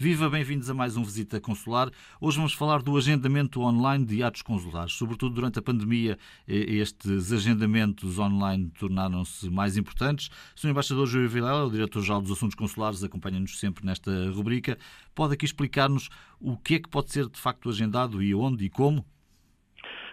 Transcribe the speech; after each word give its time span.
Viva, 0.00 0.30
bem-vindos 0.30 0.70
a 0.70 0.74
mais 0.74 0.96
um 0.96 1.02
Visita 1.02 1.40
Consular. 1.40 1.90
Hoje 2.20 2.36
vamos 2.36 2.52
falar 2.52 2.82
do 2.82 2.96
agendamento 2.96 3.60
online 3.62 4.04
de 4.04 4.22
atos 4.22 4.42
consulares. 4.42 4.92
Sobretudo 4.92 5.34
durante 5.34 5.58
a 5.58 5.62
pandemia, 5.62 6.16
estes 6.46 7.32
agendamentos 7.32 8.16
online 8.16 8.70
tornaram-se 8.78 9.50
mais 9.50 9.76
importantes. 9.76 10.28
O 10.54 10.60
Sr. 10.60 10.68
Embaixador 10.68 11.04
Júlio 11.04 11.28
Vilela, 11.28 11.66
o 11.66 11.70
Diretor-Geral 11.72 12.22
dos 12.22 12.30
Assuntos 12.30 12.54
Consulares, 12.54 13.02
acompanha-nos 13.02 13.58
sempre 13.58 13.84
nesta 13.84 14.30
rubrica. 14.30 14.78
Pode 15.16 15.34
aqui 15.34 15.44
explicar-nos 15.44 16.08
o 16.38 16.56
que 16.56 16.76
é 16.76 16.78
que 16.78 16.88
pode 16.88 17.10
ser 17.10 17.28
de 17.28 17.40
facto 17.40 17.68
agendado 17.68 18.22
e 18.22 18.32
onde 18.32 18.66
e 18.66 18.70
como? 18.70 19.04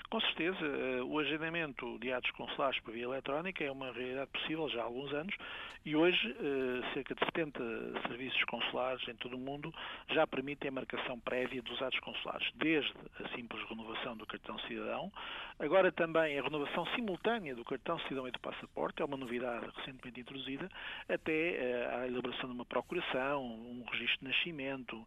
Com 0.10 0.22
certeza, 0.22 0.60
eh, 0.64 1.02
o 1.02 1.18
agendamento 1.20 1.98
de 2.00 2.14
atos 2.14 2.30
consulares 2.32 2.80
por 2.82 2.94
via 2.94 3.04
eletrónica 3.04 3.64
é 3.64 3.72
uma 3.72 3.92
realidade 3.92 4.30
possível 4.32 4.70
já 4.70 4.82
há 4.82 4.86
alguns 4.86 5.12
anos 5.14 5.36
e 5.84 5.96
hoje 5.96 6.36
eh, 6.40 6.94
cerca 6.94 7.14
de 7.16 7.26
70 7.26 7.62
serviços 8.08 8.44
consulares 8.46 9.08
em 9.08 9.16
todo 9.16 9.36
o 9.36 9.40
mundo 9.40 9.74
já 10.10 10.26
permitem 10.26 10.70
a 10.70 10.72
marcação 10.72 11.20
prévia 11.20 11.62
dos 11.62 11.82
atos 11.82 12.00
consulares, 12.00 12.48
desde 12.56 12.94
a 13.24 13.28
simples 13.36 13.64
renovação 13.68 14.16
do 14.16 14.26
cartão 14.26 14.58
cidadão, 14.60 15.12
agora 15.60 15.92
também 15.92 16.40
a 16.40 16.44
renovação 16.44 16.86
simultânea 16.96 17.56
do 17.56 17.64
cartão 17.66 18.00
cidadão 18.00 18.28
e 18.28 18.32
do 18.32 18.40
passaporte, 18.40 19.02
é 19.02 19.06
uma 19.06 19.18
novidade 19.18 19.68
recentemente 19.78 20.20
introduzida, 20.20 20.70
até 21.10 21.56
eh, 21.56 22.00
a 22.02 22.08
elaboração 22.08 22.50
de 22.50 22.56
uma 22.56 22.66
procuração, 22.66 23.44
um 23.44 23.84
registro 23.92 24.20
de 24.20 24.26
nascimento, 24.26 25.06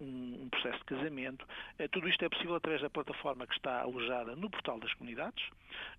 um, 0.00 0.48
processo 0.50 0.78
de 0.78 0.84
casamento. 0.84 1.46
Tudo 1.90 2.08
isto 2.08 2.24
é 2.24 2.28
possível 2.28 2.54
através 2.54 2.82
da 2.82 2.90
plataforma 2.90 3.46
que 3.46 3.54
está 3.54 3.80
alojada 3.80 4.09
alojada 4.10 4.36
no 4.36 4.50
portal 4.50 4.80
das 4.80 4.92
comunidades. 4.94 5.42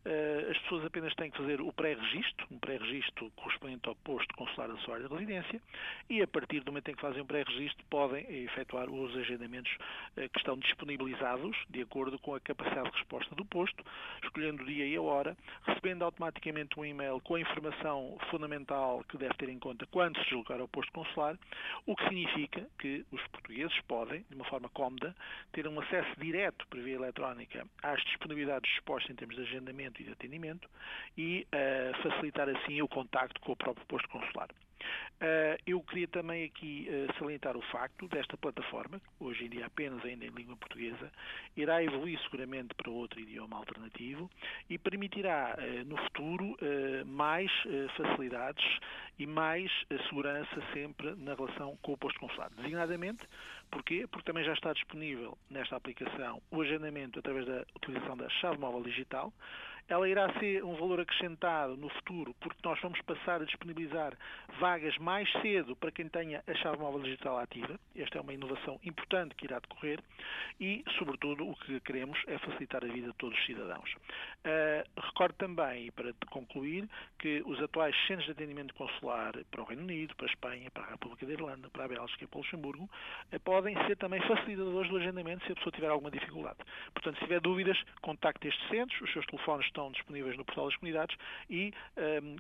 Eh, 0.04 0.48
as 0.50 0.58
pessoas 0.60 0.86
apenas 0.86 1.14
têm 1.16 1.30
que 1.30 1.38
fazer 1.38 1.62
o 1.62 1.72
pré-registro, 1.72 2.48
um 2.50 2.58
pré-registro 2.58 3.32
correspondente 3.36 3.88
ao 3.88 3.96
posto 3.96 4.34
consular 4.36 4.68
da 4.68 4.78
sua 4.78 4.96
área 4.96 5.08
de 5.08 5.14
residência, 5.14 5.62
e 6.10 6.22
a 6.22 6.28
partir 6.28 6.62
do 6.62 6.72
momento 6.72 6.90
em 6.90 6.96
que 6.96 7.02
fazem 7.02 7.22
o 7.22 7.26
pré-registro 7.26 7.86
podem 7.90 8.26
efetuar 8.44 8.90
os 8.90 9.16
agendamentos 9.16 9.72
eh, 10.18 10.28
que 10.28 10.40
estão 10.40 10.58
disponibilizados 10.58 11.56
de 11.70 11.82
acordo 11.82 12.18
com 12.20 12.36
a 12.36 12.40
capacidade 12.40 12.90
de 12.90 12.98
resposta 12.98 13.36
do 13.36 13.46
posto, 13.46 13.84
escolhendo 14.24 14.64
o 14.64 14.66
dia 14.66 14.88
e 14.88 14.96
a 14.96 15.02
hora, 15.02 15.38
recebendo 15.66 16.04
automaticamente 16.04 16.80
um 16.80 16.86
e-mail 16.86 17.22
com 17.22 17.36
a 17.36 17.40
informação 17.40 18.18
fundamental 18.30 19.04
que 19.08 19.18
deve 19.18 19.36
ter 19.36 19.50
em 19.50 19.60
conta 19.60 19.86
quando 19.88 20.18
se 20.18 20.24
deslocar 20.26 20.60
ao 20.60 20.68
posto 20.68 20.92
consular, 20.92 21.38
o 21.86 21.96
que 21.96 22.04
significa 22.06 22.68
que 22.80 23.06
os 23.12 23.22
portugueses 23.28 23.80
podem, 23.88 24.26
de 24.30 24.36
uma 24.36 24.46
forma 24.46 24.70
cómoda, 24.70 25.16
ter 25.52 25.68
um 25.68 25.80
acesso 25.80 26.20
direto 26.20 26.66
por 26.68 26.80
via 26.80 26.96
eletrónica 26.96 27.68
às 27.84 28.02
disponibilidades 28.04 28.70
dispostas 28.72 29.12
em 29.12 29.16
termos 29.16 29.36
de 29.36 29.42
agendamento 29.44 29.61
e 30.02 30.04
de 30.04 30.12
atendimento 30.12 30.70
e 31.18 31.48
uh, 31.54 32.04
facilitar 32.04 32.50
assim 32.50 32.82
o 32.82 32.88
contacto 32.88 33.40
com 33.42 33.52
o 33.52 33.56
próprio 33.56 33.86
posto 33.86 34.08
consular. 34.10 34.50
Uh, 35.22 35.56
eu 35.68 35.80
queria 35.82 36.08
também 36.08 36.46
aqui 36.46 36.90
uh, 36.90 37.20
salientar 37.20 37.56
o 37.56 37.62
facto 37.64 38.08
desta 38.08 38.36
plataforma, 38.38 39.00
hoje 39.20 39.46
em 39.46 39.50
dia 39.50 39.68
apenas 39.68 40.04
ainda 40.04 40.26
em 40.26 40.30
língua 40.30 40.56
portuguesa, 40.58 41.12
irá 41.56 41.84
evoluir 41.84 42.20
seguramente 42.24 42.74
para 42.74 42.90
outro 42.90 43.20
idioma 43.20 43.56
alternativo 43.58 44.30
e 44.68 44.80
permitirá 44.80 45.56
uh, 45.58 45.86
no 45.86 45.98
futuro 45.98 46.58
mais 47.06 47.52
facilidades 47.96 48.66
e 49.20 49.26
mais 49.28 49.72
segurança 50.10 50.62
sempre 50.74 51.16
na 51.16 51.34
relação 51.36 51.78
com 51.82 51.94
o 51.94 51.98
posto 51.98 52.20
consular. 52.20 52.50
Designadamente, 52.56 53.24
porquê? 53.70 54.08
Porque 54.08 54.26
também 54.26 54.44
já 54.44 54.54
está 54.54 54.74
disponível 54.74 55.38
nesta 55.50 55.76
aplicação 55.76 56.42
o 56.52 56.62
agendamento 56.62 57.20
através 57.20 57.46
da 57.46 57.66
utilização 57.76 58.18
da 58.18 58.30
chave 58.30 58.58
móvel 58.58 58.84
digital, 58.84 59.34
ela 59.88 60.08
irá 60.08 60.32
ser 60.40 60.64
um 60.64 60.76
valor 60.76 61.02
acrescentado 61.02 61.76
no 61.76 61.90
futuro, 61.90 62.34
porque 62.40 62.58
nós 62.64 62.80
vamos 62.82 63.02
passar 63.02 63.42
a 63.42 63.46
disponibilizar 63.46 64.14
vagas 64.72 64.98
mais 65.00 65.30
cedo 65.42 65.76
para 65.76 65.92
quem 65.92 66.08
tenha 66.08 66.42
a 66.48 66.54
chave 66.56 66.78
móvel 66.78 67.02
digital 67.02 67.38
ativa. 67.40 67.78
Esta 67.94 68.20
é 68.20 68.22
uma 68.22 68.34
inovação 68.34 68.80
importante 68.86 69.36
que 69.36 69.44
irá 69.44 69.60
decorrer 69.60 70.00
e, 70.62 70.82
sobretudo, 70.98 71.46
o 71.46 71.54
que 71.58 71.78
queremos 71.82 72.18
é 72.26 72.38
facilitar 72.38 72.82
a 72.82 72.88
vida 72.88 73.08
de 73.08 73.18
todos 73.18 73.38
os 73.38 73.46
cidadãos. 73.46 73.92
Uh, 73.92 75.02
recordo 75.02 75.36
também, 75.36 75.92
para 75.92 76.14
concluir, 76.30 76.88
que 77.20 77.44
os 77.46 77.62
atuais 77.62 77.94
centros 78.08 78.26
de 78.28 78.32
atendimento 78.32 78.74
consular 78.76 79.34
para 79.52 79.62
o 79.62 79.66
Reino 79.66 79.84
Unido, 79.84 80.16
para 80.16 80.28
a 80.28 80.30
Espanha, 80.30 80.72
para 80.72 80.84
a 80.84 80.92
República 80.92 81.26
da 81.26 81.34
Irlanda, 81.34 81.70
para 81.70 81.84
a 81.84 81.88
Bélgica 81.90 82.24
e 82.24 82.28
para 82.28 82.38
o 82.38 82.42
Luxemburgo, 82.42 82.86
uh, 82.86 83.40
podem 83.42 83.76
ser 83.88 83.98
também 83.98 84.22
facilitadores 84.22 84.90
do 84.90 84.98
agendamento 84.98 85.46
se 85.46 85.52
a 85.52 85.56
pessoa 85.56 85.74
tiver 85.74 85.90
alguma 85.90 86.12
dificuldade. 86.12 86.60
Portanto, 86.94 87.16
se 87.16 87.26
tiver 87.26 87.42
dúvidas, 87.42 87.78
contacte 88.02 88.48
estes 88.48 88.70
centros, 88.70 89.02
os 89.02 89.12
seus 89.12 89.26
telefones 89.26 89.66
estão 89.66 89.92
disponíveis 89.92 90.38
no 90.38 90.46
portal 90.46 90.68
das 90.68 90.78
comunidades 90.78 91.18
e 91.50 91.74
um, 92.24 92.38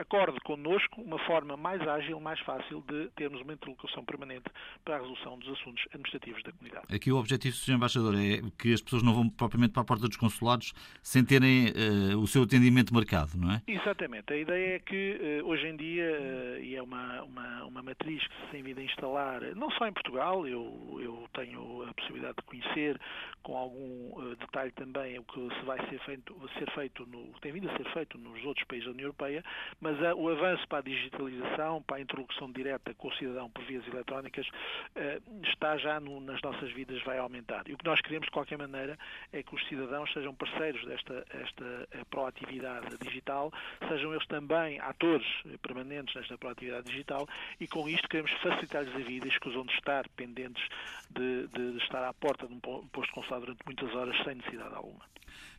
acorde 0.00 0.40
connosco 0.40 1.00
uma 1.00 1.18
forma 1.20 1.56
mais 1.56 1.80
ágil, 1.86 2.18
mais 2.20 2.40
fácil 2.40 2.82
de 2.88 3.08
termos 3.16 3.40
uma 3.42 3.52
interlocução 3.52 4.04
permanente 4.04 4.44
para 4.84 4.96
a 4.96 4.98
resolução 4.98 5.38
dos 5.38 5.48
assuntos 5.50 5.84
administrativos 5.88 6.42
da 6.42 6.52
comunidade. 6.52 6.86
Aqui 6.94 7.12
o 7.12 7.16
objetivo, 7.16 7.54
Sr. 7.54 7.72
Embaixador, 7.72 8.14
é 8.16 8.40
que 8.58 8.72
as 8.72 8.80
pessoas 8.80 9.02
não 9.02 9.14
vão 9.14 9.28
propriamente 9.28 9.72
para 9.72 9.82
a 9.82 9.84
porta 9.84 10.08
dos 10.08 10.16
consulados 10.16 10.72
sem 11.02 11.24
terem 11.24 11.68
uh, 11.68 12.18
o 12.18 12.26
seu 12.26 12.42
atendimento 12.42 12.94
marcado, 12.94 13.32
não 13.36 13.52
é? 13.52 13.62
Exatamente. 13.66 14.32
A 14.32 14.36
ideia 14.36 14.76
é 14.76 14.78
que 14.78 15.40
uh, 15.42 15.46
hoje 15.46 15.66
em 15.66 15.76
dia, 15.76 16.04
uh, 16.04 16.62
e 16.62 16.76
é 16.76 16.82
uma, 16.82 17.22
uma, 17.22 17.64
uma, 17.64 17.82
matriz 17.82 18.26
que 18.26 18.34
se 18.44 18.50
tem 18.50 18.62
vindo 18.62 18.78
a 18.78 18.84
instalar, 18.84 19.42
não 19.54 19.70
só 19.72 19.86
em 19.86 19.92
Portugal, 19.92 20.46
eu, 20.46 20.98
eu 21.00 21.28
tenho 21.34 21.82
a 21.88 21.94
possibilidade 21.94 22.36
de 22.38 22.44
conhecer 22.44 23.00
com 23.42 23.56
algum 23.56 24.34
detalhe 24.36 24.70
também 24.72 25.18
o 25.18 25.24
que 25.24 25.48
se 25.54 25.64
vai 25.64 25.78
ser 25.88 25.98
feito, 26.00 26.34
ser 26.58 26.70
feito 26.72 27.06
no, 27.06 27.26
tem 27.40 27.52
vindo 27.52 27.70
a 27.70 27.76
ser 27.76 27.88
feito 27.92 28.18
nos 28.18 28.44
outros 28.44 28.66
países 28.66 28.86
da 28.86 28.92
União 28.92 29.06
Europeia, 29.06 29.42
mas 29.80 30.02
a, 30.02 30.14
o 30.14 30.28
avanço 30.28 30.66
para 30.68 30.78
a 30.78 30.82
digitalização, 30.82 31.82
para 31.82 31.96
a 31.96 32.00
introdução 32.00 32.50
direta 32.50 32.94
com 32.94 33.08
o 33.08 33.14
cidadão 33.14 33.50
por 33.50 33.64
vias 33.64 33.86
eletrónicas, 33.86 34.46
eh, 34.94 35.20
está 35.44 35.76
já 35.76 36.00
no, 36.00 36.20
nas 36.20 36.40
nossas 36.42 36.70
vidas, 36.72 37.02
vai 37.02 37.18
aumentar. 37.18 37.68
E 37.68 37.72
o 37.72 37.78
que 37.78 37.84
nós 37.84 38.00
queremos, 38.00 38.26
de 38.26 38.32
qualquer 38.32 38.58
maneira, 38.58 38.98
é 39.32 39.42
que 39.42 39.54
os 39.54 39.66
cidadãos 39.68 40.12
sejam 40.12 40.34
parceiros 40.34 40.84
desta 40.86 41.24
esta 41.30 41.88
eh, 41.92 42.04
proatividade 42.10 42.96
digital, 42.98 43.52
sejam 43.88 44.12
eles 44.12 44.26
também 44.26 44.78
atores 44.80 45.26
permanentes 45.62 46.14
nesta 46.14 46.36
proatividade 46.38 46.86
digital 46.86 47.28
e 47.58 47.66
com 47.66 47.88
isto 47.88 48.08
queremos 48.08 48.30
facilitar-lhes 48.42 48.94
a 48.94 48.98
vida 48.98 49.28
escusam 49.28 49.64
de 49.64 49.72
estar 49.74 50.08
pendentes 50.10 50.62
de, 51.10 51.46
de, 51.48 51.72
de 51.72 51.78
estar 51.78 52.02
à 52.04 52.12
porta 52.12 52.46
de 52.46 52.54
um 52.54 52.60
posto 52.60 53.12
consular 53.30 53.40
durante 53.40 53.60
muitas 53.64 53.94
horas 53.94 54.14
sem 54.24 54.34
necessidade 54.34 54.74
alguma. 54.74 54.98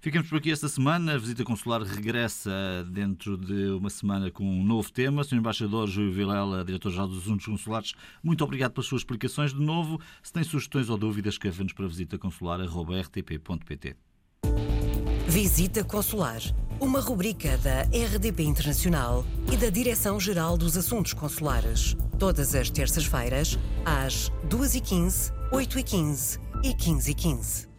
Ficamos 0.01 0.27
por 0.29 0.39
aqui 0.39 0.51
esta 0.51 0.67
semana. 0.67 1.13
A 1.13 1.17
visita 1.17 1.45
consular 1.45 1.81
regressa 1.81 2.51
dentro 2.89 3.37
de 3.37 3.69
uma 3.69 3.89
semana 3.89 4.29
com 4.29 4.43
um 4.43 4.61
novo 4.63 4.91
tema. 4.91 5.23
Sr. 5.23 5.37
Embaixador 5.37 5.87
Júlio 5.87 6.11
Vilela, 6.11 6.65
Diretor-Geral 6.65 7.07
dos 7.07 7.19
Assuntos 7.19 7.45
Consulares, 7.45 7.93
muito 8.21 8.43
obrigado 8.43 8.73
pelas 8.73 8.87
suas 8.87 8.99
explicações. 9.01 9.53
De 9.53 9.61
novo, 9.61 10.01
se 10.21 10.33
tem 10.33 10.43
sugestões 10.43 10.89
ou 10.89 10.97
dúvidas, 10.97 11.35
escreva-nos 11.35 11.71
para 11.73 11.87
visitaconsular.rtp.pt. 11.87 13.95
Visita 15.27 15.83
Consular, 15.83 16.41
uma 16.79 16.99
rubrica 16.99 17.55
da 17.59 17.83
RDP 17.83 18.41
Internacional 18.43 19.23
e 19.51 19.55
da 19.55 19.69
Direção-Geral 19.69 20.57
dos 20.57 20.75
Assuntos 20.75 21.13
Consulares. 21.13 21.95
Todas 22.19 22.53
as 22.53 22.69
terças-feiras, 22.69 23.57
às 23.85 24.29
2h15, 24.49 25.31
8h15 25.51 26.50
e 26.63 26.73
15h15. 26.73 27.70